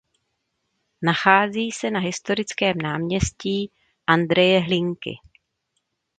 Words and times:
Nachází 1.01 1.71
se 1.71 1.91
na 1.91 1.99
historickém 1.99 2.77
náměstí 2.77 3.71
Andreje 4.07 4.59
Hlinky. 4.59 5.15